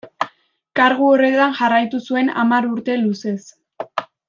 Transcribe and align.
Kargu 0.79 1.09
horretan 1.09 1.53
jarraitu 1.59 2.01
zuen 2.07 2.33
hamar 2.45 2.71
urte 2.73 2.97
luzez. 3.05 3.39